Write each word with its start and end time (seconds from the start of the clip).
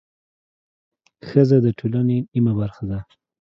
ښځه 1.27 1.57
د 1.65 1.67
ټولنې 1.79 2.17
نیمه 2.33 2.53
برخه 2.59 2.83
ده 2.91 2.99